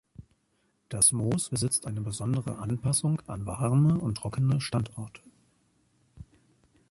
Das 0.89 1.11
Moos 1.11 1.49
besitzt 1.51 1.85
eine 1.85 2.01
besondere 2.01 2.57
Anpassung 2.57 3.21
an 3.27 3.45
warme 3.45 3.99
und 3.99 4.15
trockene 4.17 4.59
Standorte. 4.59 5.21